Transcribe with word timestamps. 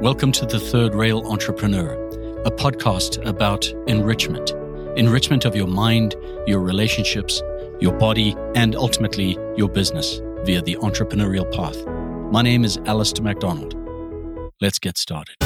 Welcome 0.00 0.32
to 0.32 0.46
The 0.46 0.58
Third 0.58 0.94
Rail 0.94 1.26
Entrepreneur, 1.26 1.94
a 2.44 2.50
podcast 2.50 3.24
about 3.24 3.66
enrichment 3.86 4.50
enrichment 4.96 5.44
of 5.44 5.56
your 5.56 5.66
mind, 5.66 6.14
your 6.46 6.60
relationships, 6.60 7.42
your 7.80 7.92
body, 7.92 8.36
and 8.54 8.74
ultimately 8.76 9.38
your 9.56 9.68
business 9.68 10.20
via 10.44 10.62
the 10.62 10.76
entrepreneurial 10.76 11.50
path. 11.54 11.84
My 12.32 12.42
name 12.42 12.64
is 12.64 12.78
Alastair 12.86 13.24
MacDonald. 13.24 13.74
Let's 14.60 14.78
get 14.78 14.98
started. 14.98 15.43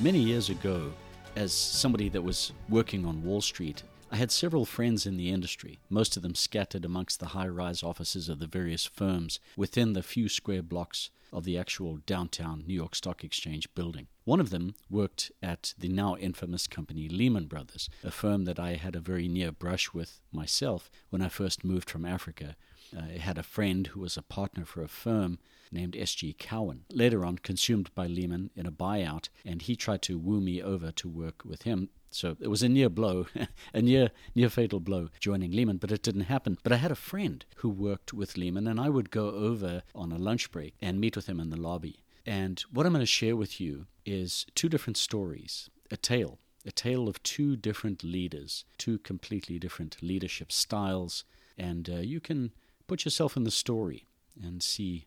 Many 0.00 0.20
years 0.20 0.48
ago, 0.48 0.92
as 1.34 1.52
somebody 1.52 2.08
that 2.10 2.22
was 2.22 2.52
working 2.68 3.04
on 3.04 3.24
Wall 3.24 3.40
Street, 3.40 3.82
I 4.12 4.16
had 4.16 4.30
several 4.30 4.64
friends 4.64 5.06
in 5.06 5.16
the 5.16 5.30
industry, 5.30 5.80
most 5.90 6.16
of 6.16 6.22
them 6.22 6.36
scattered 6.36 6.84
amongst 6.84 7.18
the 7.18 7.26
high 7.26 7.48
rise 7.48 7.82
offices 7.82 8.28
of 8.28 8.38
the 8.38 8.46
various 8.46 8.86
firms 8.86 9.40
within 9.56 9.94
the 9.94 10.04
few 10.04 10.28
square 10.28 10.62
blocks 10.62 11.10
of 11.32 11.42
the 11.42 11.58
actual 11.58 11.96
downtown 12.06 12.62
New 12.64 12.74
York 12.74 12.94
Stock 12.94 13.24
Exchange 13.24 13.74
building. 13.74 14.06
One 14.24 14.38
of 14.38 14.50
them 14.50 14.76
worked 14.88 15.32
at 15.42 15.74
the 15.76 15.88
now 15.88 16.16
infamous 16.16 16.68
company 16.68 17.08
Lehman 17.08 17.46
Brothers, 17.46 17.90
a 18.04 18.12
firm 18.12 18.44
that 18.44 18.60
I 18.60 18.74
had 18.74 18.94
a 18.94 19.00
very 19.00 19.26
near 19.26 19.50
brush 19.50 19.92
with 19.92 20.20
myself 20.30 20.92
when 21.10 21.22
I 21.22 21.28
first 21.28 21.64
moved 21.64 21.90
from 21.90 22.06
Africa. 22.06 22.54
I 22.96 23.18
had 23.18 23.38
a 23.38 23.42
friend 23.42 23.86
who 23.88 24.00
was 24.00 24.16
a 24.16 24.22
partner 24.22 24.64
for 24.64 24.82
a 24.82 24.88
firm 24.88 25.38
named 25.70 25.96
S.G. 25.96 26.34
Cowen, 26.38 26.84
later 26.90 27.24
on 27.24 27.38
consumed 27.38 27.90
by 27.94 28.06
Lehman 28.06 28.50
in 28.56 28.66
a 28.66 28.72
buyout, 28.72 29.28
and 29.44 29.62
he 29.62 29.76
tried 29.76 30.02
to 30.02 30.18
woo 30.18 30.40
me 30.40 30.62
over 30.62 30.90
to 30.92 31.08
work 31.08 31.44
with 31.44 31.62
him. 31.62 31.90
So 32.10 32.36
it 32.40 32.48
was 32.48 32.62
a 32.62 32.68
near 32.68 32.88
blow, 32.88 33.26
a 33.74 33.82
near 33.82 34.10
near 34.34 34.48
fatal 34.48 34.80
blow 34.80 35.08
joining 35.20 35.52
Lehman, 35.52 35.76
but 35.76 35.92
it 35.92 36.02
didn't 36.02 36.22
happen. 36.22 36.58
But 36.62 36.72
I 36.72 36.76
had 36.76 36.90
a 36.90 36.96
friend 36.96 37.44
who 37.56 37.68
worked 37.68 38.14
with 38.14 38.36
Lehman, 38.36 38.66
and 38.66 38.80
I 38.80 38.88
would 38.88 39.10
go 39.10 39.30
over 39.30 39.82
on 39.94 40.12
a 40.12 40.18
lunch 40.18 40.50
break 40.50 40.74
and 40.80 41.00
meet 41.00 41.16
with 41.16 41.28
him 41.28 41.40
in 41.40 41.50
the 41.50 41.60
lobby. 41.60 42.02
And 42.24 42.60
what 42.72 42.86
I'm 42.86 42.92
going 42.92 43.00
to 43.00 43.06
share 43.06 43.36
with 43.36 43.60
you 43.60 43.86
is 44.06 44.46
two 44.54 44.68
different 44.68 44.96
stories, 44.96 45.68
a 45.90 45.96
tale, 45.96 46.38
a 46.64 46.70
tale 46.70 47.08
of 47.08 47.22
two 47.22 47.56
different 47.56 48.02
leaders, 48.02 48.64
two 48.78 48.98
completely 48.98 49.58
different 49.58 49.96
leadership 50.02 50.50
styles, 50.52 51.24
and 51.56 51.88
uh, 51.90 51.96
you 51.96 52.20
can 52.20 52.52
put 52.88 53.04
yourself 53.04 53.36
in 53.36 53.44
the 53.44 53.50
story 53.50 54.06
and 54.42 54.62
see 54.62 55.06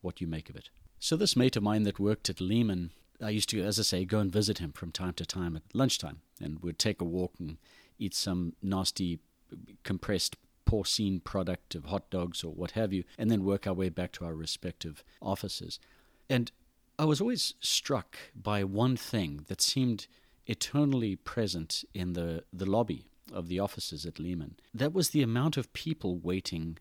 what 0.00 0.20
you 0.20 0.28
make 0.28 0.48
of 0.48 0.54
it. 0.56 0.68
So, 1.00 1.16
this 1.16 1.36
mate 1.36 1.56
of 1.56 1.62
mine 1.62 1.82
that 1.82 1.98
worked 1.98 2.30
at 2.30 2.40
Lehman, 2.40 2.92
I 3.20 3.30
used 3.30 3.48
to, 3.50 3.62
as 3.62 3.78
I 3.80 3.82
say, 3.82 4.04
go 4.04 4.20
and 4.20 4.30
visit 4.30 4.58
him 4.58 4.72
from 4.72 4.92
time 4.92 5.14
to 5.14 5.26
time 5.26 5.56
at 5.56 5.62
lunchtime, 5.72 6.20
and 6.40 6.60
we'd 6.60 6.78
take 6.78 7.00
a 7.00 7.04
walk 7.04 7.34
and 7.40 7.58
eat 7.98 8.14
some 8.14 8.54
nasty 8.62 9.18
compressed 9.82 10.36
porcine 10.66 11.22
product 11.22 11.74
of 11.74 11.86
hot 11.86 12.08
dogs 12.10 12.42
or 12.42 12.52
what 12.52 12.72
have 12.72 12.92
you, 12.92 13.04
and 13.18 13.30
then 13.30 13.44
work 13.44 13.66
our 13.66 13.74
way 13.74 13.88
back 13.88 14.12
to 14.12 14.24
our 14.24 14.34
respective 14.34 15.02
offices. 15.20 15.78
And 16.30 16.52
I 16.98 17.04
was 17.04 17.20
always 17.20 17.54
struck 17.60 18.16
by 18.34 18.64
one 18.64 18.96
thing 18.96 19.44
that 19.48 19.60
seemed 19.60 20.06
eternally 20.46 21.16
present 21.16 21.84
in 21.92 22.12
the, 22.12 22.44
the 22.52 22.66
lobby 22.66 23.06
of 23.32 23.48
the 23.48 23.58
offices 23.58 24.06
at 24.06 24.18
Lehman. 24.18 24.56
That 24.72 24.92
was 24.92 25.10
the 25.10 25.22
amount 25.22 25.56
of 25.56 25.72
people 25.72 26.18
waiting 26.18 26.78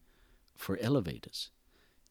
for 0.55 0.77
elevators 0.79 1.51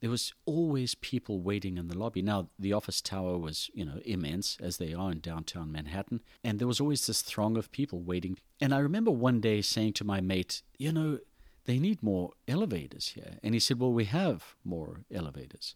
there 0.02 0.10
was 0.10 0.34
always 0.46 0.96
people 0.96 1.40
waiting 1.40 1.78
in 1.78 1.86
the 1.86 1.96
lobby. 1.96 2.22
Now, 2.22 2.48
the 2.58 2.72
office 2.72 3.00
tower 3.00 3.38
was, 3.38 3.70
you 3.72 3.84
know, 3.84 4.00
immense, 4.04 4.58
as 4.60 4.76
they 4.76 4.92
are 4.92 5.12
in 5.12 5.20
downtown 5.20 5.70
Manhattan, 5.70 6.20
and 6.42 6.58
there 6.58 6.66
was 6.66 6.80
always 6.80 7.06
this 7.06 7.22
throng 7.22 7.56
of 7.56 7.70
people 7.70 8.00
waiting. 8.02 8.36
And 8.60 8.74
I 8.74 8.80
remember 8.80 9.12
one 9.12 9.40
day 9.40 9.62
saying 9.62 9.92
to 9.94 10.04
my 10.04 10.20
mate, 10.20 10.62
you 10.76 10.90
know, 10.90 11.20
they 11.66 11.78
need 11.78 12.02
more 12.02 12.32
elevators 12.48 13.10
here. 13.10 13.38
And 13.44 13.54
he 13.54 13.60
said, 13.60 13.78
well, 13.78 13.92
we 13.92 14.06
have 14.06 14.56
more 14.64 15.02
elevators, 15.14 15.72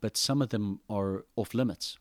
but 0.00 0.16
some 0.16 0.40
of 0.40 0.50
them 0.50 0.78
are 0.88 1.24
off 1.34 1.52
limits. 1.52 1.98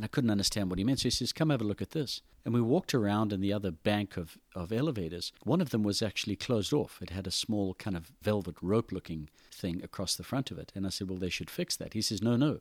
And 0.00 0.06
I 0.06 0.08
couldn't 0.08 0.30
understand 0.30 0.70
what 0.70 0.78
he 0.78 0.84
meant. 0.86 1.00
So 1.00 1.04
he 1.04 1.10
says, 1.10 1.30
Come 1.30 1.50
have 1.50 1.60
a 1.60 1.64
look 1.64 1.82
at 1.82 1.90
this. 1.90 2.22
And 2.46 2.54
we 2.54 2.62
walked 2.62 2.94
around 2.94 3.34
in 3.34 3.42
the 3.42 3.52
other 3.52 3.70
bank 3.70 4.16
of, 4.16 4.38
of 4.54 4.72
elevators. 4.72 5.30
One 5.44 5.60
of 5.60 5.68
them 5.68 5.82
was 5.82 6.00
actually 6.00 6.36
closed 6.36 6.72
off. 6.72 7.00
It 7.02 7.10
had 7.10 7.26
a 7.26 7.30
small 7.30 7.74
kind 7.74 7.98
of 7.98 8.10
velvet 8.22 8.56
rope 8.62 8.92
looking 8.92 9.28
thing 9.52 9.82
across 9.84 10.14
the 10.14 10.24
front 10.24 10.50
of 10.50 10.56
it. 10.56 10.72
And 10.74 10.86
I 10.86 10.88
said, 10.88 11.10
Well, 11.10 11.18
they 11.18 11.28
should 11.28 11.50
fix 11.50 11.76
that. 11.76 11.92
He 11.92 12.00
says, 12.00 12.22
No, 12.22 12.36
no. 12.36 12.60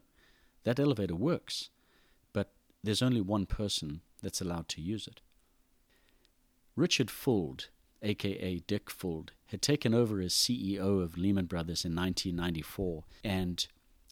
That 0.66 0.82
elevator 0.82 1.16
works, 1.16 1.70
but 2.34 2.52
there's 2.84 3.02
only 3.02 3.22
one 3.22 3.46
person 3.46 4.02
that's 4.22 4.42
allowed 4.42 4.68
to 4.68 4.82
use 4.82 5.08
it. 5.08 5.22
Richard 6.76 7.08
Fuld, 7.08 7.68
aka 8.02 8.60
Dick 8.68 8.90
Fuld, 8.90 9.30
had 9.46 9.62
taken 9.62 9.94
over 9.94 10.20
as 10.20 10.34
CEO 10.34 11.02
of 11.02 11.18
Lehman 11.18 11.46
Brothers 11.46 11.86
in 11.86 11.96
1994 11.96 13.06
and 13.24 13.66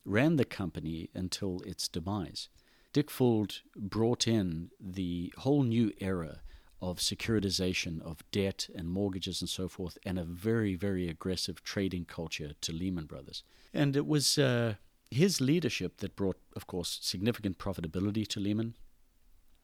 ran 0.06 0.38
the 0.38 0.46
company 0.46 1.10
until 1.14 1.60
its 1.66 1.90
demise. 1.90 2.48
Dick 2.98 3.12
Fuld 3.12 3.60
brought 3.76 4.28
in 4.28 4.72
the 4.80 5.32
whole 5.38 5.62
new 5.62 5.94
era 6.00 6.40
of 6.82 6.98
securitization 6.98 8.02
of 8.02 8.24
debt 8.32 8.70
and 8.74 8.90
mortgages 8.90 9.40
and 9.40 9.48
so 9.48 9.68
forth, 9.68 10.00
and 10.04 10.18
a 10.18 10.24
very, 10.24 10.74
very 10.74 11.08
aggressive 11.08 11.64
trading 11.64 12.06
culture 12.06 12.54
to 12.60 12.74
Lehman 12.74 13.06
Brothers. 13.06 13.44
And 13.72 13.96
it 13.96 14.08
was 14.08 14.40
uh, 14.40 14.78
his 15.12 15.40
leadership 15.40 15.98
that 15.98 16.16
brought, 16.16 16.40
of 16.56 16.66
course, 16.66 16.98
significant 17.04 17.60
profitability 17.60 18.28
to 18.30 18.40
Lehman 18.40 18.76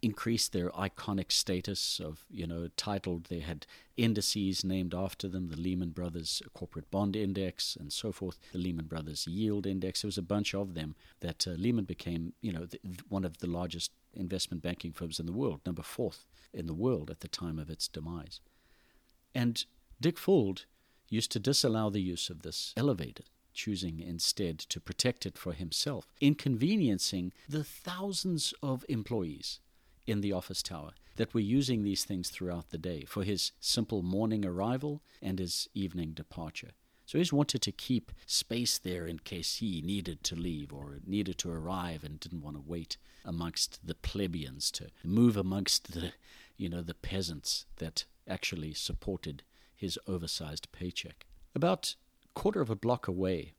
increased 0.04 0.52
their 0.52 0.70
iconic 0.72 1.32
status 1.32 2.02
of, 2.04 2.26
you 2.30 2.46
know, 2.46 2.68
titled, 2.76 3.26
they 3.26 3.40
had 3.40 3.66
indices 3.96 4.64
named 4.64 4.94
after 4.94 5.30
them, 5.30 5.48
the 5.48 5.56
Lehman 5.56 5.92
Brothers 5.92 6.42
Corporate 6.54 6.92
Bond 6.92 7.16
Index 7.16 7.78
and 7.80 7.92
so 7.92 8.12
forth, 8.12 8.38
the 8.52 8.60
Lehman 8.60 8.86
Brothers 8.86 9.26
Yield 9.26 9.66
Index. 9.66 10.02
There 10.02 10.10
was 10.10 10.18
a 10.18 10.22
bunch 10.22 10.54
of 10.54 10.74
them 10.74 10.96
that 11.22 11.48
uh, 11.48 11.52
Lehman 11.52 11.86
became, 11.86 12.34
you 12.42 12.52
know, 12.52 12.66
the, 12.66 12.80
one 13.08 13.24
of 13.24 13.38
the 13.38 13.48
largest 13.48 13.92
investment 14.14 14.62
banking 14.62 14.92
firms 14.92 15.20
in 15.20 15.26
the 15.26 15.32
world, 15.32 15.62
number 15.66 15.84
fourth 15.84 16.28
in 16.54 16.68
the 16.68 16.74
world 16.74 17.10
at 17.10 17.22
the 17.22 17.30
time 17.30 17.58
of 17.58 17.70
its 17.70 17.88
demise. 17.88 18.42
And 19.34 19.64
Dick 20.02 20.18
Fuld 20.18 20.66
used 21.08 21.32
to 21.32 21.40
disallow 21.40 21.90
the 21.90 22.02
use 22.02 22.30
of 22.30 22.42
this 22.42 22.74
elevator 22.76 23.24
choosing 23.54 24.00
instead 24.00 24.58
to 24.58 24.80
protect 24.80 25.26
it 25.26 25.38
for 25.38 25.54
himself, 25.54 26.08
inconveniencing 26.20 27.32
the 27.48 27.64
thousands 27.64 28.54
of 28.64 28.84
employees 28.90 29.60
in 30.06 30.22
the 30.22 30.34
office 30.34 30.62
tower 30.62 30.92
that 31.16 31.34
were 31.34 31.40
using 31.40 31.84
these 31.84 32.04
things 32.04 32.30
throughout 32.30 32.70
the 32.70 32.78
day 32.78 33.06
for 33.06 33.24
his 33.24 33.52
simple 33.60 34.02
morning 34.02 34.46
arrival 34.46 35.02
and 35.22 35.40
his 35.40 35.70
evening 35.74 36.12
departure. 36.12 36.72
So 37.06 37.20
he 37.20 37.30
wanted 37.32 37.62
to 37.62 37.72
keep 37.72 38.12
space 38.26 38.78
there 38.78 39.06
in 39.06 39.20
case 39.20 39.58
he 39.58 39.82
needed 39.82 40.24
to 40.24 40.36
leave 40.36 40.74
or 40.74 41.00
needed 41.06 41.38
to 41.40 41.52
arrive 41.52 42.04
and 42.04 42.20
didn't 42.20 42.42
want 42.42 42.56
to 42.56 42.64
wait 42.66 42.98
amongst 43.26 43.86
the 43.86 43.96
plebeians 43.96 44.72
to 44.72 44.88
move 45.04 45.38
amongst 45.38 45.94
the 45.94 46.14
you 46.58 46.70
know 46.70 46.82
the 46.82 46.94
peasants 46.94 47.66
that 47.78 48.06
actually 48.28 48.74
supported 48.74 49.44
his 49.76 50.00
oversized 50.08 50.72
paycheck. 50.72 51.26
About 51.54 51.96
quarter 52.34 52.62
of 52.62 52.70
a 52.70 52.76
block 52.76 53.08
away 53.08 53.54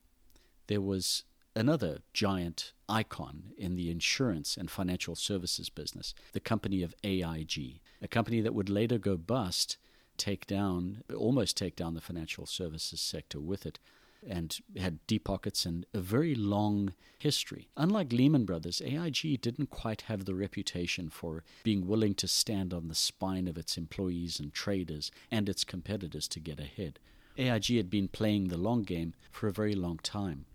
there 0.66 0.80
was 0.80 1.24
another 1.56 1.98
giant 2.12 2.72
icon 2.88 3.52
in 3.56 3.76
the 3.76 3.90
insurance 3.90 4.56
and 4.56 4.70
financial 4.70 5.14
services 5.14 5.68
business, 5.68 6.14
the 6.32 6.40
company 6.40 6.82
of 6.82 6.94
AIG, 7.04 7.80
a 8.02 8.08
company 8.08 8.40
that 8.40 8.54
would 8.54 8.68
later 8.68 8.98
go 8.98 9.16
bust, 9.16 9.76
take 10.16 10.46
down, 10.46 11.02
almost 11.16 11.56
take 11.56 11.76
down 11.76 11.94
the 11.94 12.00
financial 12.00 12.46
services 12.46 13.00
sector 13.00 13.40
with 13.40 13.66
it, 13.66 13.78
and 14.26 14.58
had 14.76 15.06
deep 15.06 15.24
pockets 15.24 15.66
and 15.66 15.84
a 15.92 16.00
very 16.00 16.34
long 16.34 16.94
history. 17.18 17.68
Unlike 17.76 18.12
Lehman 18.12 18.44
Brothers, 18.44 18.80
AIG 18.82 19.40
didn't 19.40 19.70
quite 19.70 20.02
have 20.02 20.24
the 20.24 20.34
reputation 20.34 21.10
for 21.10 21.44
being 21.62 21.86
willing 21.86 22.14
to 22.14 22.28
stand 22.28 22.72
on 22.72 22.88
the 22.88 22.94
spine 22.94 23.46
of 23.46 23.58
its 23.58 23.76
employees 23.76 24.40
and 24.40 24.52
traders 24.52 25.10
and 25.30 25.48
its 25.48 25.64
competitors 25.64 26.26
to 26.28 26.40
get 26.40 26.58
ahead. 26.58 26.98
AIG 27.36 27.76
had 27.76 27.90
been 27.90 28.08
playing 28.08 28.48
the 28.48 28.56
long 28.56 28.82
game 28.82 29.12
for 29.30 29.48
a 29.48 29.52
very 29.52 29.74
long 29.74 29.98
time. 29.98 30.46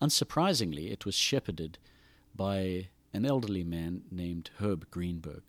Unsurprisingly, 0.00 0.90
it 0.90 1.04
was 1.04 1.14
shepherded 1.14 1.78
by 2.34 2.88
an 3.12 3.26
elderly 3.26 3.64
man 3.64 4.02
named 4.10 4.50
Herb 4.58 4.90
Greenberg. 4.90 5.42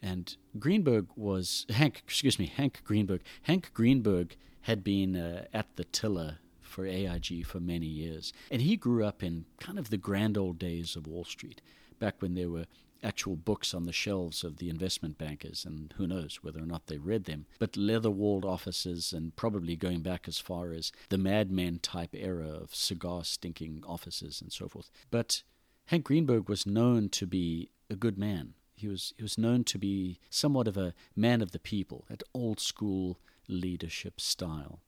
And 0.00 0.36
Greenberg 0.58 1.08
was 1.16 1.66
Hank, 1.70 2.02
excuse 2.04 2.38
me, 2.38 2.46
Hank 2.46 2.82
Greenberg. 2.84 3.22
Hank 3.42 3.72
Greenberg 3.74 4.36
had 4.62 4.84
been 4.84 5.16
uh, 5.16 5.46
at 5.52 5.76
the 5.76 5.84
tiller 5.84 6.38
for 6.60 6.86
AIG 6.86 7.46
for 7.46 7.60
many 7.60 7.86
years. 7.86 8.32
And 8.50 8.62
he 8.62 8.76
grew 8.76 9.04
up 9.04 9.22
in 9.22 9.46
kind 9.58 9.78
of 9.78 9.90
the 9.90 9.96
grand 9.96 10.38
old 10.38 10.58
days 10.58 10.94
of 10.96 11.06
Wall 11.06 11.24
Street, 11.24 11.60
back 11.98 12.20
when 12.20 12.34
there 12.34 12.50
were 12.50 12.66
actual 13.02 13.36
books 13.36 13.74
on 13.74 13.84
the 13.84 13.92
shelves 13.92 14.44
of 14.44 14.56
the 14.56 14.68
investment 14.68 15.18
bankers, 15.18 15.64
and 15.64 15.94
who 15.96 16.06
knows 16.06 16.40
whether 16.42 16.60
or 16.60 16.66
not 16.66 16.86
they 16.86 16.98
read 16.98 17.24
them, 17.24 17.46
but 17.58 17.76
leather 17.76 18.10
walled 18.10 18.44
offices, 18.44 19.12
and 19.12 19.36
probably 19.36 19.76
going 19.76 20.00
back 20.00 20.26
as 20.26 20.38
far 20.38 20.72
as 20.72 20.92
the 21.08 21.18
madman 21.18 21.78
type 21.78 22.14
era 22.14 22.48
of 22.48 22.74
cigar 22.74 23.24
stinking 23.24 23.82
offices 23.86 24.40
and 24.40 24.52
so 24.52 24.68
forth. 24.68 24.90
But 25.10 25.42
Hank 25.86 26.04
Greenberg 26.04 26.48
was 26.48 26.66
known 26.66 27.08
to 27.10 27.26
be 27.26 27.70
a 27.88 27.96
good 27.96 28.18
man. 28.18 28.54
He 28.74 28.88
was, 28.88 29.14
he 29.16 29.22
was 29.22 29.38
known 29.38 29.64
to 29.64 29.78
be 29.78 30.20
somewhat 30.30 30.68
of 30.68 30.76
a 30.76 30.94
man 31.16 31.40
of 31.40 31.52
the 31.52 31.58
people, 31.58 32.04
that 32.08 32.22
old 32.34 32.60
school 32.60 33.18
leadership 33.48 34.20
style. 34.20 34.80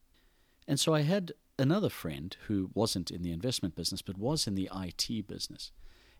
And 0.69 0.79
so 0.79 0.95
I 0.95 1.03
had 1.03 1.33
another 1.59 1.89
friend 1.89 2.37
who 2.47 2.71
wasn't 2.75 3.11
in 3.11 3.23
the 3.23 3.33
investment 3.33 3.75
business, 3.75 4.03
but 4.03 4.19
was 4.19 4.47
in 4.47 4.55
the 4.55 4.71
IT 4.75 5.27
business. 5.27 5.73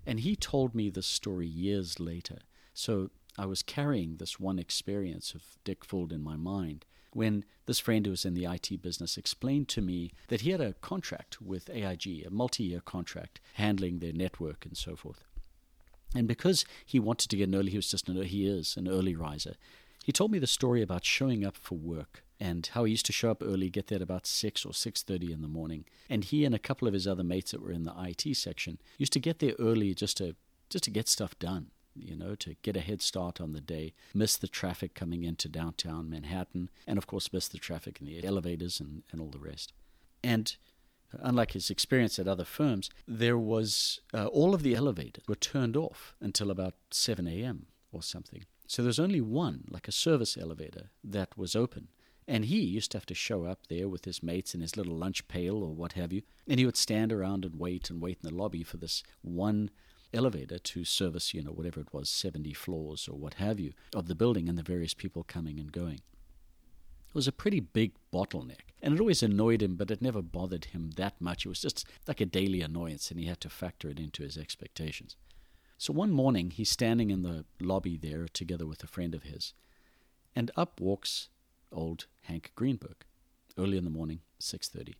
And 0.07 0.21
he 0.21 0.37
told 0.37 0.75
me 0.75 0.91
this 0.91 1.07
story 1.07 1.47
years 1.47 2.01
later. 2.01 2.39
So 2.75 3.11
I 3.39 3.47
was 3.47 3.63
carrying 3.63 4.17
this 4.17 4.41
one 4.41 4.59
experience 4.59 5.35
of 5.35 5.43
Dick 5.65 5.85
Fuld 5.85 6.13
in 6.13 6.23
my 6.23 6.37
mind 6.37 6.85
when 7.13 7.45
this 7.67 7.79
friend 7.79 8.07
who 8.07 8.11
was 8.11 8.25
in 8.25 8.35
the 8.35 8.45
IT 8.45 8.83
business 8.83 9.17
explained 9.17 9.69
to 9.69 9.81
me 9.81 10.13
that 10.29 10.43
he 10.43 10.51
had 10.51 10.61
a 10.61 10.75
contract 10.75 11.41
with 11.43 11.69
AIG, 11.71 12.25
a 12.27 12.31
multi 12.31 12.65
year 12.65 12.81
contract, 12.81 13.41
handling 13.55 13.99
their 13.99 14.13
network 14.13 14.65
and 14.65 14.77
so 14.77 14.97
forth. 14.97 15.25
And 16.15 16.27
because 16.27 16.65
he 16.85 16.99
wanted 16.99 17.29
to 17.31 17.37
get 17.37 17.49
an 17.49 17.55
early, 17.55 17.71
he 17.71 17.79
was 17.79 17.91
just 17.91 18.09
an, 18.09 18.21
he 18.23 18.47
is 18.47 18.77
an 18.77 18.89
early 18.89 19.15
riser. 19.15 19.55
He 20.05 20.13
told 20.13 20.31
me 20.31 20.39
the 20.39 20.47
story 20.47 20.83
about 20.83 21.05
showing 21.05 21.45
up 21.45 21.57
for 21.57 21.77
work 21.77 22.25
and 22.39 22.67
how 22.73 22.85
he 22.85 22.93
used 22.93 23.07
to 23.07 23.13
show 23.13 23.31
up 23.31 23.43
early, 23.43 23.69
get 23.69 23.89
there 23.89 23.97
at 23.97 24.03
about 24.03 24.27
six 24.27 24.65
or 24.65 24.73
six 24.73 25.03
thirty 25.03 25.33
in 25.33 25.43
the 25.43 25.49
morning. 25.49 25.85
And 26.09 26.25
he 26.25 26.45
and 26.45 26.55
a 26.55 26.59
couple 26.59 26.89
of 26.89 26.95
his 26.95 27.07
other 27.07 27.25
mates 27.25 27.51
that 27.51 27.63
were 27.63 27.73
in 27.73 27.85
the 27.85 27.95
IT 27.99 28.37
section 28.37 28.79
used 28.97 29.13
to 29.13 29.21
get 29.21 29.41
there 29.41 29.55
early 29.59 29.95
just 29.95 30.17
to 30.19 30.37
just 30.71 30.85
to 30.85 30.91
get 30.91 31.09
stuff 31.09 31.39
done 31.39 31.71
you 31.95 32.17
know, 32.17 32.35
to 32.37 32.55
get 32.63 32.77
a 32.77 32.81
head 32.81 33.03
start 33.03 33.41
on 33.41 33.53
the 33.53 33.61
day, 33.61 33.93
miss 34.15 34.37
the 34.37 34.49
traffic 34.49 34.95
coming 34.95 35.25
into 35.25 35.49
downtown 35.49 36.09
Manhattan, 36.09 36.71
and 36.87 36.99
of 36.99 37.07
course, 37.07 37.33
miss 37.33 37.49
the 37.49 37.59
traffic 37.59 38.01
in 38.01 38.07
the 38.07 38.25
elevators 38.25 38.81
and, 38.81 39.03
and 39.11 39.21
all 39.21 39.29
the 39.29 39.39
rest. 39.39 39.73
And 40.23 40.55
unlike 41.13 41.53
his 41.53 41.71
experience 41.71 42.19
at 42.19 42.29
other 42.29 42.45
firms, 42.45 42.91
there 43.07 43.39
was 43.39 44.01
uh, 44.15 44.27
all 44.27 44.55
of 44.55 44.63
the 44.63 44.75
elevators 44.75 45.25
were 45.27 45.35
turned 45.35 45.77
off 45.77 46.15
until 46.21 46.51
about 46.51 46.75
7 46.91 47.27
a.m. 47.27 47.67
or 47.93 48.03
something. 48.03 48.45
So 48.71 48.85
there's 48.85 49.01
only 49.01 49.21
one, 49.21 49.65
like 49.69 49.89
a 49.89 49.93
service 49.93 50.39
elevator, 50.39 50.91
that 51.03 51.37
was 51.37 51.57
open. 51.57 51.89
And 52.29 52.45
he 52.45 52.61
used 52.61 52.93
to 52.93 52.99
have 52.99 53.07
to 53.07 53.17
show 53.17 53.45
up 53.45 53.67
there 53.67 53.89
with 53.89 54.05
his 54.05 54.23
mates 54.23 54.55
in 54.55 54.61
his 54.61 54.77
little 54.77 54.95
lunch 54.95 55.27
pail 55.27 55.57
or 55.57 55.75
what 55.75 55.95
have 55.95 56.13
you. 56.13 56.23
And 56.47 56.61
he 56.61 56.65
would 56.65 56.77
stand 56.77 57.13
around 57.13 57.45
and 57.45 57.59
wait 57.59 57.91
and 57.91 58.01
wait 58.01 58.19
in 58.23 58.31
the 58.31 58.33
lobby 58.37 58.63
for 58.63 58.77
this 58.77 59.03
one 59.23 59.71
elevator 60.15 60.61
to 60.61 60.85
service, 60.85 61.35
you 61.35 61.43
know, 61.43 61.51
whatever 61.51 61.81
it 61.81 61.93
was, 61.93 62.09
70 62.09 62.53
floors 62.53 63.09
or 63.09 63.19
what 63.19 63.35
have 63.35 63.59
you 63.59 63.73
of 63.93 64.07
the 64.07 64.15
building 64.15 64.49
and 64.49 64.57
the 64.57 64.63
various 64.63 64.95
people 64.95 65.25
coming 65.25 65.59
and 65.59 65.73
going. 65.73 66.03
It 67.09 67.15
was 67.15 67.27
a 67.27 67.33
pretty 67.33 67.59
big 67.59 67.95
bottleneck. 68.13 68.71
And 68.81 68.95
it 68.95 69.01
always 69.01 69.25
annoyed 69.25 69.63
him, 69.63 69.75
but 69.75 69.91
it 69.91 70.01
never 70.01 70.23
bothered 70.23 70.67
him 70.67 70.93
that 70.95 71.21
much. 71.21 71.45
It 71.45 71.49
was 71.49 71.61
just 71.61 71.89
like 72.07 72.21
a 72.21 72.25
daily 72.25 72.61
annoyance, 72.61 73.11
and 73.11 73.19
he 73.19 73.27
had 73.27 73.41
to 73.41 73.51
factor 73.51 73.89
it 73.89 73.99
into 73.99 74.23
his 74.23 74.39
expectations. 74.39 75.17
So 75.81 75.95
one 75.95 76.11
morning, 76.11 76.51
he's 76.51 76.69
standing 76.69 77.09
in 77.09 77.23
the 77.23 77.47
lobby 77.59 77.97
there 77.97 78.29
together 78.29 78.67
with 78.67 78.85
a 78.85 78.87
friend 78.87 79.15
of 79.15 79.23
his, 79.23 79.55
and 80.37 80.51
up 80.55 80.79
walks 80.79 81.31
old 81.73 82.05
Hank 82.25 82.53
Greenberg, 82.55 83.07
early 83.57 83.79
in 83.79 83.85
the 83.85 83.91
morning, 83.91 84.21
6.30. 84.39 84.97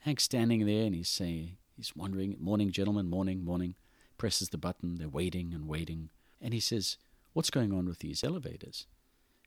Hank's 0.00 0.24
standing 0.24 0.66
there, 0.66 0.86
and 0.86 0.96
he's 0.96 1.08
saying, 1.08 1.58
He's 1.76 1.94
wondering, 1.94 2.36
morning, 2.40 2.72
gentlemen, 2.72 3.08
morning, 3.08 3.44
morning. 3.44 3.76
Presses 4.18 4.48
the 4.48 4.58
button, 4.58 4.96
they're 4.96 5.08
waiting 5.08 5.54
and 5.54 5.68
waiting. 5.68 6.08
And 6.42 6.52
he 6.52 6.58
says, 6.58 6.96
What's 7.32 7.50
going 7.50 7.72
on 7.72 7.86
with 7.86 8.00
these 8.00 8.24
elevators? 8.24 8.88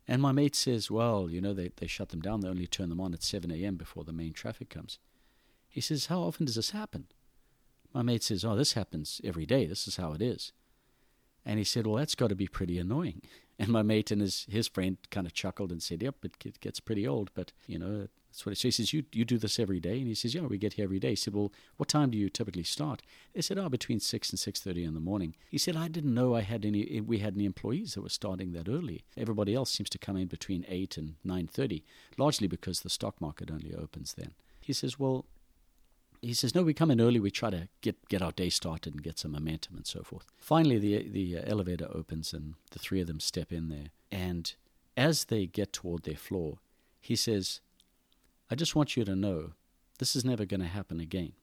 And 0.08 0.22
my 0.22 0.32
mate 0.32 0.56
says, 0.56 0.90
Well, 0.90 1.30
you 1.30 1.42
know, 1.42 1.54
they, 1.54 1.72
they 1.76 1.88
shut 1.88 2.08
them 2.08 2.22
down. 2.22 2.40
They 2.40 2.48
only 2.48 2.68
turn 2.68 2.88
them 2.88 3.02
on 3.02 3.14
at 3.14 3.22
7 3.22 3.52
a.m. 3.52 3.76
before 3.76 4.06
the 4.06 4.14
main 4.14 4.32
traffic 4.32 4.70
comes. 4.70 4.98
He 5.68 5.82
says, 5.82 6.06
How 6.06 6.22
often 6.22 6.46
does 6.46 6.56
this 6.56 6.70
happen? 6.70 7.08
My 7.94 8.02
mate 8.02 8.24
says, 8.24 8.46
Oh, 8.46 8.56
this 8.56 8.74
happens 8.74 9.22
every 9.24 9.46
day. 9.46 9.66
This 9.66 9.88
is 9.88 9.98
how 9.98 10.14
it 10.14 10.22
is. 10.22 10.52
And 11.46 11.58
he 11.58 11.66
said, 11.66 11.88
Well, 11.88 11.96
that's 11.96 12.16
got 12.16 12.30
to 12.30 12.36
be 12.36 12.48
pretty 12.48 12.78
annoying. 12.78 13.22
And 13.62 13.74
my 13.74 13.82
mate 13.82 14.10
and 14.10 14.22
his, 14.22 14.48
his 14.50 14.70
friend 14.70 14.96
kind 15.12 15.28
of 15.28 15.34
chuckled 15.34 15.70
and 15.70 15.84
said, 15.84 16.02
Yep, 16.02 16.24
it 16.24 16.62
gets 16.62 16.80
pretty 16.80 17.06
old, 17.06 17.30
but, 17.34 17.52
you 17.68 17.78
know, 17.78 18.08
that's 18.30 18.46
what 18.46 18.52
he, 18.52 18.56
so 18.56 18.68
he 18.68 18.72
says, 18.72 18.94
you, 18.94 19.04
you 19.12 19.26
do 19.26 19.38
this 19.38 19.60
every 19.60 19.80
day? 19.80 19.98
And 19.98 20.08
he 20.08 20.14
says, 20.14 20.36
yeah, 20.36 20.42
we 20.42 20.58
get 20.58 20.74
here 20.74 20.84
every 20.84 21.00
day. 21.00 21.10
He 21.10 21.16
said, 21.16 21.34
well, 21.34 21.52
what 21.78 21.90
time 21.90 22.12
do 22.12 22.18
you 22.18 22.30
typically 22.30 22.64
start? 22.64 23.02
They 23.34 23.42
said, 23.42 23.58
oh, 23.58 23.70
between 23.70 24.00
6 24.00 24.30
and 24.30 24.40
6.30 24.40 24.88
in 24.88 24.94
the 24.94 25.00
morning. 25.00 25.36
He 25.50 25.58
said, 25.58 25.76
I 25.76 25.88
didn't 25.88 26.14
know 26.14 26.36
I 26.36 26.42
had 26.42 26.64
any, 26.64 27.02
we 27.02 27.20
had 27.20 27.36
any 27.36 27.46
employees 27.46 27.96
that 27.96 28.02
were 28.02 28.10
starting 28.10 28.54
that 28.54 28.70
early. 28.70 29.04
Everybody 29.18 29.56
else 29.56 29.72
seems 29.72 29.90
to 29.90 29.98
come 29.98 30.16
in 30.16 30.28
between 30.28 30.66
8 30.68 30.98
and 30.98 31.16
9.30, 31.26 31.82
largely 32.18 32.48
because 32.48 32.82
the 32.82 32.90
stock 32.90 33.20
market 33.20 33.50
only 33.50 33.74
opens 33.74 34.14
then. 34.14 34.32
He 34.62 34.74
says, 34.74 35.00
well, 35.00 35.26
he 36.22 36.34
says, 36.34 36.54
no, 36.54 36.64
we 36.64 36.74
come 36.74 36.92
in 36.92 37.00
early. 37.00 37.20
We 37.20 37.32
try 37.32 37.50
to 37.50 37.70
get, 37.82 38.10
get 38.10 38.22
our 38.22 38.32
day 38.32 38.50
started 38.50 38.94
and 38.94 39.04
get 39.04 39.18
some 39.20 39.32
momentum 39.32 39.78
and 39.78 39.88
so 39.88 40.04
forth. 40.04 40.26
Finally, 40.38 40.80
the, 40.80 41.10
the 41.10 41.38
uh, 41.38 41.44
elevator 41.46 41.88
opens 41.94 42.34
and 42.34 42.56
the 42.72 42.80
three 42.80 43.00
of 43.00 43.08
them 43.08 43.20
step 43.20 43.52
in 43.52 43.70
there. 43.70 43.88
And 44.12 44.54
as 44.98 45.26
they 45.26 45.46
get 45.46 45.72
toward 45.72 46.04
their 46.04 46.18
floor, 46.18 46.58
he 47.00 47.16
says, 47.16 47.62
I 48.52 48.56
just 48.56 48.76
want 48.76 48.98
you 48.98 49.06
to 49.06 49.16
know 49.16 49.52
this 50.00 50.16
is 50.16 50.26
never 50.26 50.46
going 50.46 50.60
to 50.60 50.68
happen 50.68 51.00
again. 51.00 51.34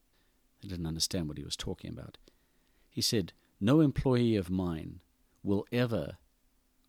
I 0.63 0.67
didn't 0.67 0.85
understand 0.85 1.27
what 1.27 1.37
he 1.37 1.43
was 1.43 1.55
talking 1.55 1.89
about. 1.89 2.17
He 2.89 3.01
said, 3.01 3.33
No 3.59 3.81
employee 3.81 4.35
of 4.35 4.49
mine 4.49 4.99
will 5.43 5.65
ever, 5.71 6.17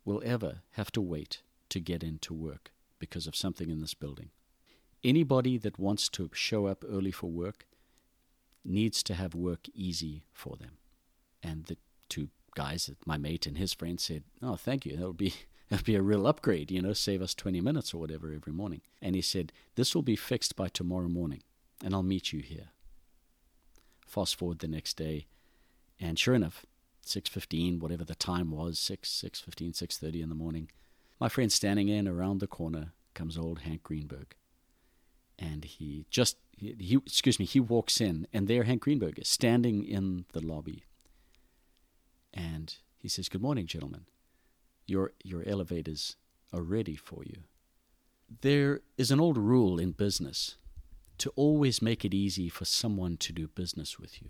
will 0.05 0.21
ever 0.25 0.61
have 0.71 0.91
to 0.91 1.01
wait 1.01 1.41
to 1.69 1.79
get 1.79 2.03
into 2.03 2.33
work 2.33 2.71
because 2.99 3.27
of 3.27 3.35
something 3.35 3.69
in 3.69 3.81
this 3.81 3.93
building. 3.93 4.29
Anybody 5.03 5.57
that 5.57 5.79
wants 5.79 6.09
to 6.09 6.29
show 6.33 6.65
up 6.65 6.83
early 6.87 7.11
for 7.11 7.27
work 7.27 7.65
needs 8.63 9.03
to 9.03 9.13
have 9.13 9.33
work 9.35 9.67
easy 9.73 10.23
for 10.33 10.55
them. 10.55 10.77
And 11.41 11.65
the 11.65 11.77
two 12.09 12.29
guys, 12.55 12.89
my 13.05 13.17
mate 13.17 13.45
and 13.45 13.57
his 13.57 13.73
friend, 13.73 13.99
said, 13.99 14.23
Oh, 14.41 14.55
thank 14.55 14.85
you. 14.85 14.97
That 14.97 15.07
would 15.07 15.17
be 15.17 15.33
That'd 15.69 15.85
be 15.85 15.95
a 15.95 16.01
real 16.01 16.25
upgrade, 16.25 16.71
you 16.71 16.81
know, 16.81 16.93
save 16.93 17.21
us 17.21 17.35
20 17.35 17.61
minutes 17.61 17.93
or 17.93 17.99
whatever 17.99 18.33
every 18.33 18.51
morning. 18.51 18.81
And 19.01 19.15
he 19.15 19.21
said, 19.21 19.53
This 19.75 19.93
will 19.93 20.01
be 20.01 20.15
fixed 20.15 20.55
by 20.55 20.67
tomorrow 20.67 21.07
morning, 21.07 21.43
and 21.83 21.93
I'll 21.93 22.01
meet 22.01 22.33
you 22.33 22.41
here. 22.41 22.69
Fast 24.07 24.35
forward 24.35 24.59
the 24.59 24.67
next 24.67 24.95
day, 24.95 25.27
and 25.99 26.17
sure 26.17 26.33
enough, 26.33 26.65
6.15, 27.05 27.79
whatever 27.79 28.03
the 28.03 28.15
time 28.15 28.49
was, 28.49 28.79
6, 28.79 29.09
6.15, 29.09 29.73
6.30 29.73 30.23
in 30.23 30.29
the 30.29 30.35
morning, 30.35 30.71
my 31.19 31.29
friend 31.29 31.51
standing 31.51 31.87
in 31.87 32.07
around 32.07 32.39
the 32.39 32.47
corner 32.47 32.93
comes 33.13 33.37
old 33.37 33.59
Hank 33.59 33.83
Greenberg. 33.83 34.35
And 35.39 35.63
he 35.63 36.05
just, 36.11 36.37
he, 36.51 36.75
he 36.77 36.97
excuse 36.97 37.39
me, 37.39 37.45
he 37.45 37.59
walks 37.59 38.01
in, 38.01 38.27
and 38.33 38.47
there 38.47 38.63
Hank 38.63 38.81
Greenberg 38.81 39.17
is 39.17 39.27
standing 39.27 39.85
in 39.85 40.25
the 40.33 40.45
lobby. 40.45 40.83
And 42.33 42.75
he 42.97 43.07
says, 43.07 43.29
Good 43.29 43.41
morning, 43.41 43.65
gentlemen 43.65 44.05
your, 44.89 45.13
your 45.23 45.43
elevators 45.47 46.17
are 46.51 46.61
ready 46.61 46.95
for 46.95 47.23
you. 47.23 47.43
There 48.41 48.81
is 48.97 49.11
an 49.11 49.19
old 49.19 49.37
rule 49.37 49.79
in 49.79 49.91
business 49.91 50.55
to 51.19 51.31
always 51.35 51.81
make 51.81 52.03
it 52.03 52.13
easy 52.13 52.49
for 52.49 52.65
someone 52.65 53.17
to 53.17 53.33
do 53.33 53.47
business 53.47 53.99
with 53.99 54.21
you. 54.21 54.29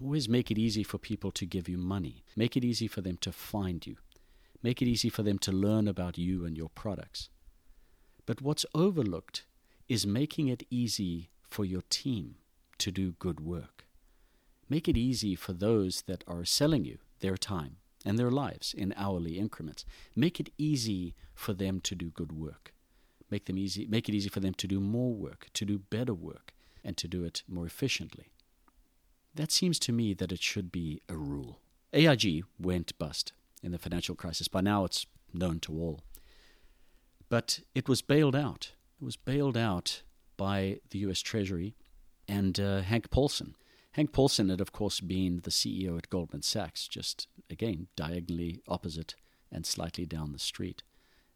Always 0.00 0.28
make 0.28 0.50
it 0.50 0.58
easy 0.58 0.82
for 0.82 0.98
people 0.98 1.30
to 1.32 1.46
give 1.46 1.68
you 1.68 1.78
money. 1.78 2.24
Make 2.36 2.56
it 2.56 2.64
easy 2.64 2.88
for 2.88 3.00
them 3.00 3.18
to 3.18 3.32
find 3.32 3.86
you. 3.86 3.96
Make 4.62 4.82
it 4.82 4.88
easy 4.88 5.08
for 5.08 5.22
them 5.22 5.38
to 5.40 5.52
learn 5.52 5.86
about 5.88 6.18
you 6.18 6.44
and 6.44 6.56
your 6.56 6.70
products. 6.70 7.28
But 8.26 8.40
what's 8.40 8.66
overlooked 8.74 9.44
is 9.92 10.06
making 10.06 10.48
it 10.48 10.62
easy 10.70 11.28
for 11.50 11.66
your 11.66 11.82
team 11.90 12.36
to 12.78 12.90
do 12.90 13.12
good 13.18 13.40
work. 13.40 13.84
Make 14.66 14.88
it 14.88 14.96
easy 14.96 15.34
for 15.34 15.52
those 15.52 16.02
that 16.06 16.24
are 16.26 16.46
selling 16.46 16.86
you 16.86 16.96
their 17.20 17.36
time, 17.36 17.76
and 18.02 18.18
their 18.18 18.30
lives 18.30 18.72
in 18.72 18.94
hourly 18.96 19.38
increments. 19.38 19.84
Make 20.16 20.40
it 20.40 20.48
easy 20.56 21.14
for 21.34 21.52
them 21.52 21.78
to 21.82 21.94
do 21.94 22.08
good 22.08 22.32
work. 22.32 22.72
Make 23.30 23.44
them 23.44 23.58
easy 23.58 23.86
make 23.86 24.08
it 24.08 24.14
easy 24.14 24.30
for 24.30 24.40
them 24.40 24.54
to 24.54 24.66
do 24.66 24.80
more 24.80 25.12
work, 25.12 25.48
to 25.52 25.66
do 25.66 25.78
better 25.78 26.14
work, 26.14 26.54
and 26.82 26.96
to 26.96 27.06
do 27.06 27.22
it 27.22 27.42
more 27.46 27.66
efficiently. 27.66 28.32
That 29.34 29.52
seems 29.52 29.78
to 29.80 29.92
me 29.92 30.14
that 30.14 30.32
it 30.32 30.42
should 30.42 30.72
be 30.72 31.02
a 31.06 31.16
rule. 31.16 31.58
AIG 31.92 32.44
went 32.58 32.98
bust 32.98 33.34
in 33.62 33.72
the 33.72 33.78
financial 33.78 34.14
crisis. 34.14 34.48
By 34.48 34.62
now 34.62 34.86
it's 34.86 35.04
known 35.34 35.60
to 35.60 35.72
all. 35.74 36.00
But 37.28 37.60
it 37.74 37.90
was 37.90 38.00
bailed 38.00 38.34
out. 38.34 38.72
Was 39.02 39.16
bailed 39.16 39.56
out 39.56 40.02
by 40.36 40.78
the 40.90 41.00
US 41.00 41.20
Treasury 41.20 41.74
and 42.28 42.58
uh, 42.58 42.80
Hank 42.82 43.10
Paulson, 43.10 43.56
Hank 43.92 44.12
Paulson 44.12 44.48
had, 44.48 44.60
of 44.60 44.72
course, 44.72 45.00
been 45.00 45.40
the 45.42 45.50
CEO 45.50 45.98
at 45.98 46.08
Goldman 46.08 46.42
Sachs, 46.42 46.88
just 46.88 47.28
again 47.50 47.88
diagonally 47.94 48.62
opposite 48.66 49.14
and 49.50 49.66
slightly 49.66 50.06
down 50.06 50.32
the 50.32 50.38
street. 50.38 50.82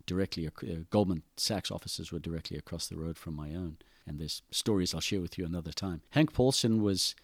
Directly, 0.07 0.47
uh, 0.47 0.51
Goldman 0.89 1.23
Sachs 1.37 1.71
offices 1.71 2.11
were 2.11 2.19
directly 2.19 2.57
across 2.57 2.87
the 2.87 2.97
road 2.97 3.19
from 3.19 3.35
my 3.35 3.51
own, 3.51 3.77
and 4.07 4.19
there's 4.19 4.43
stories 4.51 4.95
I'll 4.95 5.01
share 5.01 5.21
with 5.21 5.37
you 5.37 5.45
another 5.45 5.73
time. 5.73 6.01
Hank 6.11 6.33
Paulson 6.33 6.83
was 6.83 7.15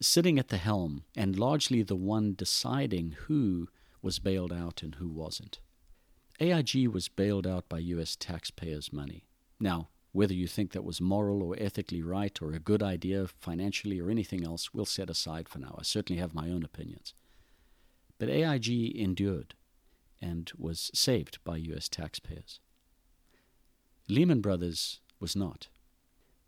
sitting 0.00 0.38
at 0.38 0.48
the 0.48 0.56
helm 0.56 1.04
and 1.14 1.38
largely 1.38 1.82
the 1.82 1.94
one 1.94 2.34
deciding 2.34 3.14
who 3.26 3.68
was 4.02 4.18
bailed 4.18 4.52
out 4.52 4.82
and 4.82 4.96
who 4.96 5.08
wasn't. 5.08 5.60
AIG 6.40 6.88
was 6.88 7.08
bailed 7.08 7.46
out 7.46 7.68
by 7.68 7.78
U.S. 7.78 8.16
taxpayers' 8.16 8.92
money. 8.92 9.26
Now, 9.60 9.88
Whether 10.12 10.34
you 10.34 10.48
think 10.48 10.72
that 10.72 10.84
was 10.84 11.00
moral 11.00 11.42
or 11.42 11.54
ethically 11.58 12.02
right 12.02 12.36
or 12.42 12.52
a 12.52 12.58
good 12.58 12.82
idea 12.82 13.28
financially 13.28 14.00
or 14.00 14.10
anything 14.10 14.44
else, 14.44 14.74
we'll 14.74 14.84
set 14.84 15.08
aside 15.08 15.48
for 15.48 15.60
now. 15.60 15.76
I 15.78 15.82
certainly 15.82 16.20
have 16.20 16.34
my 16.34 16.50
own 16.50 16.64
opinions. 16.64 17.14
But 18.18 18.28
AIG 18.28 18.96
endured 18.96 19.54
and 20.20 20.50
was 20.58 20.90
saved 20.92 21.38
by 21.44 21.56
U.S. 21.58 21.88
taxpayers. 21.88 22.58
Lehman 24.08 24.40
Brothers 24.40 25.00
was 25.20 25.36
not. 25.36 25.68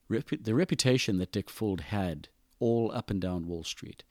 The 0.09 0.55
reputation 0.55 1.19
that 1.19 1.33
Dick 1.33 1.49
Fuld 1.49 1.81
had 1.81 2.29
all 2.59 2.91
up 2.93 3.11
and 3.11 3.21
down 3.21 3.47
Wall 3.47 3.65
Street 3.65 4.03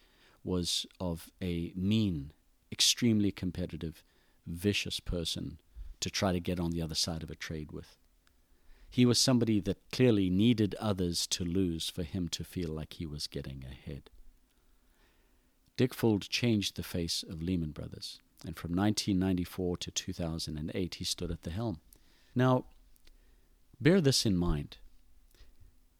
was 0.43 0.86
of 1.00 1.29
a 1.41 1.74
mean, 1.75 2.31
extremely 2.72 3.31
competitive, 3.31 4.01
vicious 4.48 5.00
person 5.00 5.60
to 6.00 6.10
try 6.10 6.31
to 6.31 6.39
get 6.39 6.60
on 6.60 6.72
the 6.72 6.81
other 6.81 6.96
side 6.96 7.22
of 7.22 7.29
a 7.29 7.36
trade 7.36 7.72
with. 7.72 7.98
He 8.92 9.06
was 9.06 9.22
somebody 9.22 9.62
that 9.62 9.90
clearly 9.94 10.30
needed 10.30 10.76
others 10.78 11.26
to 11.28 11.46
lose 11.46 11.90
for 11.90 12.04
him 12.04 12.28
to 12.30 12.44
feel 12.44 12.70
like 12.70 12.94
he 12.94 13.06
was 13.06 13.26
getting 13.26 13.64
ahead. 13.64 14.10
Dick 15.78 15.96
Fuld 15.96 16.28
changed 16.28 16.76
the 16.76 16.84
face 16.84 17.24
of 17.24 17.42
Lehman 17.42 17.72
Brothers, 17.72 18.20
and 18.46 18.58
from 18.58 18.72
1994 18.72 19.78
to 19.78 19.92
2008 19.92 20.96
he 20.96 21.06
stood 21.06 21.32
at 21.32 21.44
the 21.44 21.52
helm. 21.52 21.80
Now, 22.36 22.66
bear 23.80 24.02
this 24.02 24.26
in 24.26 24.36
mind. 24.36 24.78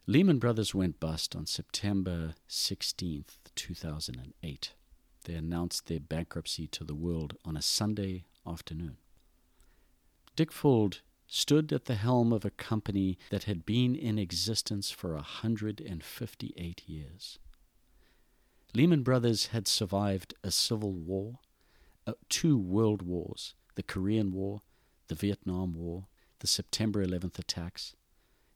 Lehman 0.06 0.40
Brothers 0.40 0.76
went 0.76 1.00
bust 1.00 1.34
on 1.34 1.46
September 1.46 2.36
16th, 2.50 3.38
2008. 3.56 4.74
They 5.24 5.34
announced 5.34 5.88
their 5.88 6.02
bankruptcy 6.02 6.68
to 6.68 6.84
the 6.84 6.96
world 6.96 7.38
on 7.46 7.56
a 7.56 7.62
Sunday 7.62 8.26
afternoon. 8.46 8.98
Dick 10.36 10.52
Fuld 10.52 11.00
stood 11.34 11.72
at 11.72 11.86
the 11.86 11.96
helm 11.96 12.34
of 12.34 12.44
a 12.44 12.50
company 12.50 13.18
that 13.30 13.46
had 13.46 13.66
been 13.66 13.96
in 13.96 14.20
existence 14.20 14.92
for 14.92 15.12
a 15.12 15.24
158 15.40 16.84
years. 16.86 17.40
Lehman 18.76 19.02
Brothers 19.02 19.48
had 19.48 19.66
survived 19.66 20.34
a 20.44 20.52
civil 20.52 20.92
war, 20.92 21.40
uh, 22.06 22.14
two 22.28 22.58
world 22.58 23.02
wars 23.02 23.56
the 23.76 23.84
Korean 23.84 24.34
War, 24.34 24.62
the 25.08 25.16
Vietnam 25.16 25.74
War, 25.74 26.08
the 26.40 26.48
September 26.48 27.06
11th 27.06 27.40
attacks. 27.40 27.96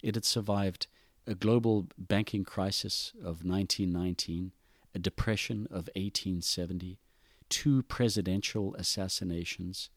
It 0.04 0.16
had 0.16 0.26
survived 0.26 0.88
a 1.26 1.34
global 1.34 1.88
banking 1.98 2.44
crisis 2.44 3.14
of 3.20 3.46
1919, 3.46 4.52
a 4.94 5.00
depression 5.00 5.66
of 5.72 5.88
1870, 5.96 7.00
two 7.48 7.84
presidential 7.84 8.76
assassinations, 8.76 9.90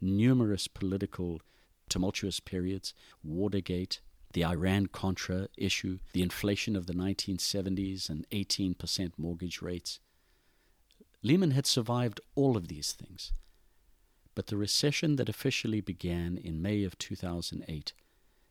numerous 0.00 0.68
political 0.68 1.40
tumultuous 1.90 2.40
periods, 2.40 2.94
Watergate, 3.22 4.00
the 4.32 4.44
Iran 4.44 4.86
Contra 4.86 5.48
issue, 5.58 5.98
the 6.12 6.22
inflation 6.22 6.76
of 6.76 6.86
the 6.86 6.92
1970s 6.94 8.08
and 8.08 8.26
18% 8.30 9.12
mortgage 9.18 9.60
rates. 9.60 9.98
Lehman 11.22 11.50
had 11.50 11.66
survived 11.66 12.20
all 12.34 12.56
of 12.56 12.68
these 12.68 12.92
things. 12.92 13.32
But 14.34 14.46
the 14.46 14.56
recession 14.56 15.16
that 15.16 15.28
officially 15.28 15.80
began 15.80 16.38
in 16.38 16.62
May 16.62 16.84
of 16.84 16.96
2008 16.98 17.92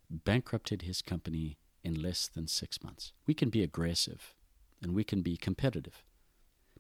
bankrupted 0.10 0.82
his 0.84 1.02
company 1.02 1.58
in 1.84 2.02
less 2.02 2.28
than 2.28 2.48
six 2.48 2.84
months. 2.84 3.14
We 3.26 3.34
can 3.34 3.50
be 3.50 3.64
aggressive 3.64 4.36
and 4.82 4.94
we 4.94 5.04
can 5.04 5.22
be 5.22 5.38
competitive, 5.38 6.04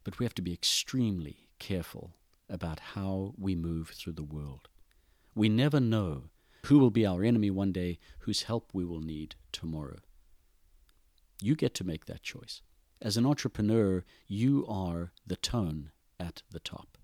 but 0.03 0.19
we 0.19 0.25
have 0.25 0.35
to 0.35 0.41
be 0.41 0.53
extremely 0.53 1.47
careful 1.57 2.15
about 2.49 2.79
how 2.93 3.33
we 3.37 3.55
move 3.55 3.89
through 3.89 4.13
the 4.13 4.23
world. 4.23 4.67
We 5.35 5.49
never 5.49 5.79
know 5.79 6.23
who 6.65 6.79
will 6.79 6.91
be 6.91 7.05
our 7.05 7.23
enemy 7.23 7.49
one 7.49 7.71
day, 7.71 7.99
whose 8.19 8.43
help 8.43 8.69
we 8.73 8.85
will 8.85 9.01
need 9.01 9.35
tomorrow. 9.51 9.97
You 11.41 11.55
get 11.55 11.73
to 11.75 11.83
make 11.83 12.05
that 12.05 12.23
choice. 12.23 12.61
As 13.01 13.15
an 13.15 13.25
entrepreneur, 13.25 14.03
you 14.27 14.65
are 14.67 15.13
the 15.25 15.37
tone 15.37 15.91
at 16.19 16.43
the 16.51 16.59
top. 16.59 16.97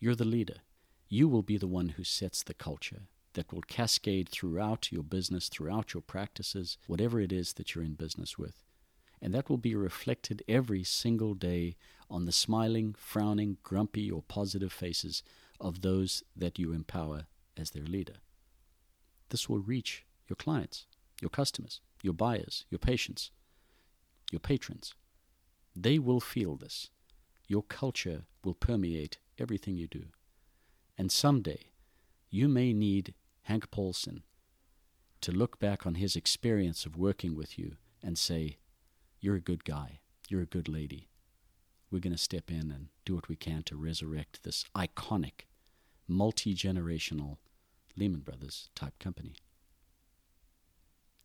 You're 0.00 0.16
the 0.16 0.24
leader. 0.24 0.56
You 1.08 1.28
will 1.28 1.42
be 1.42 1.56
the 1.56 1.68
one 1.68 1.90
who 1.90 2.02
sets 2.02 2.42
the 2.42 2.54
culture 2.54 3.02
that 3.34 3.52
will 3.52 3.62
cascade 3.62 4.28
throughout 4.28 4.90
your 4.90 5.02
business, 5.02 5.48
throughout 5.48 5.94
your 5.94 6.00
practices, 6.00 6.76
whatever 6.86 7.20
it 7.20 7.32
is 7.32 7.52
that 7.54 7.74
you're 7.74 7.84
in 7.84 7.94
business 7.94 8.36
with. 8.36 8.62
And 9.20 9.32
that 9.32 9.48
will 9.48 9.58
be 9.58 9.74
reflected 9.76 10.42
every 10.48 10.82
single 10.82 11.34
day 11.34 11.76
on 12.10 12.24
the 12.24 12.32
smiling, 12.32 12.94
frowning, 12.98 13.58
grumpy, 13.62 14.10
or 14.10 14.22
positive 14.22 14.72
faces 14.72 15.22
of 15.60 15.82
those 15.82 16.24
that 16.36 16.58
you 16.58 16.72
empower 16.72 17.26
as 17.56 17.70
their 17.70 17.84
leader. 17.84 18.16
This 19.32 19.48
will 19.48 19.60
reach 19.60 20.04
your 20.28 20.36
clients, 20.36 20.84
your 21.22 21.30
customers, 21.30 21.80
your 22.02 22.12
buyers, 22.12 22.66
your 22.68 22.78
patients, 22.78 23.30
your 24.30 24.40
patrons. 24.40 24.92
They 25.74 25.98
will 25.98 26.20
feel 26.20 26.54
this. 26.54 26.90
Your 27.48 27.62
culture 27.62 28.24
will 28.44 28.52
permeate 28.52 29.16
everything 29.38 29.74
you 29.74 29.86
do. 29.86 30.04
And 30.98 31.10
someday, 31.10 31.70
you 32.28 32.46
may 32.46 32.74
need 32.74 33.14
Hank 33.44 33.70
Paulson 33.70 34.22
to 35.22 35.32
look 35.32 35.58
back 35.58 35.86
on 35.86 35.94
his 35.94 36.14
experience 36.14 36.84
of 36.84 36.98
working 36.98 37.34
with 37.34 37.58
you 37.58 37.76
and 38.02 38.18
say, 38.18 38.58
You're 39.18 39.36
a 39.36 39.40
good 39.40 39.64
guy. 39.64 40.00
You're 40.28 40.42
a 40.42 40.46
good 40.46 40.68
lady. 40.68 41.08
We're 41.90 42.00
going 42.00 42.12
to 42.12 42.18
step 42.18 42.50
in 42.50 42.70
and 42.70 42.88
do 43.06 43.14
what 43.14 43.30
we 43.30 43.36
can 43.36 43.62
to 43.62 43.76
resurrect 43.76 44.42
this 44.42 44.66
iconic, 44.76 45.46
multi 46.06 46.54
generational 46.54 47.38
Lehman 47.96 48.20
Brothers 48.20 48.68
type 48.74 48.98
company. 48.98 49.34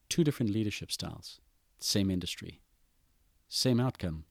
Two 0.09 0.23
different 0.23 0.51
leadership 0.51 0.91
styles, 0.91 1.41
same 1.79 2.09
industry, 2.09 2.61
same 3.49 3.79
outcome, 3.79 4.25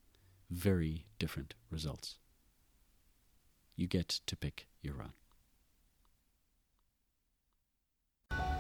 very 0.51 1.07
different 1.19 1.55
results. 1.71 2.19
You 3.75 3.87
get 3.87 4.09
to 4.09 4.37
pick 4.37 4.67
your 4.81 5.03
own. 5.03 5.13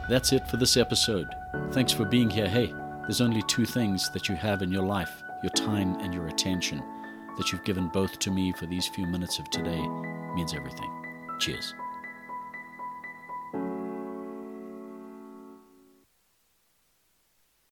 That's 0.08 0.32
it 0.32 0.48
for 0.48 0.56
this 0.56 0.76
episode. 0.76 1.26
Thanks 1.72 1.92
for 1.92 2.04
being 2.04 2.30
here. 2.30 2.48
Hey, 2.48 2.72
there's 3.02 3.20
only 3.20 3.42
two 3.42 3.64
things 3.64 4.10
that 4.12 4.28
you 4.28 4.36
have 4.36 4.62
in 4.62 4.70
your 4.70 4.84
life 4.84 5.10
your 5.42 5.52
time 5.52 5.96
and 6.00 6.14
your 6.14 6.28
attention. 6.28 6.82
That 7.36 7.52
you've 7.52 7.64
given 7.64 7.88
both 7.88 8.18
to 8.20 8.30
me 8.30 8.52
for 8.52 8.66
these 8.66 8.88
few 8.88 9.06
minutes 9.06 9.38
of 9.38 9.50
today 9.50 9.80
means 10.34 10.54
everything. 10.54 10.90
Cheers. 11.38 11.74